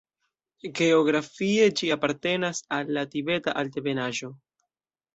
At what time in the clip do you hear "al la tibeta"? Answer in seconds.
2.81-3.57